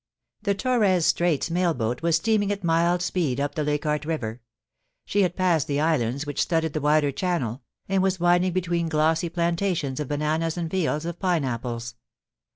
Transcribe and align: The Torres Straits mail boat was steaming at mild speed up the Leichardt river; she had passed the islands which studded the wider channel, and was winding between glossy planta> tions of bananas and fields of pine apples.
The 0.41 0.55
Torres 0.55 1.05
Straits 1.05 1.51
mail 1.51 1.75
boat 1.75 2.01
was 2.01 2.15
steaming 2.15 2.51
at 2.51 2.63
mild 2.63 3.03
speed 3.03 3.39
up 3.39 3.53
the 3.53 3.63
Leichardt 3.63 4.03
river; 4.03 4.41
she 5.05 5.21
had 5.21 5.35
passed 5.35 5.67
the 5.67 5.79
islands 5.79 6.25
which 6.25 6.41
studded 6.41 6.73
the 6.73 6.81
wider 6.81 7.11
channel, 7.11 7.61
and 7.87 8.01
was 8.01 8.19
winding 8.19 8.51
between 8.53 8.89
glossy 8.89 9.29
planta> 9.29 9.77
tions 9.77 9.99
of 9.99 10.07
bananas 10.07 10.57
and 10.57 10.71
fields 10.71 11.05
of 11.05 11.19
pine 11.19 11.45
apples. 11.45 11.93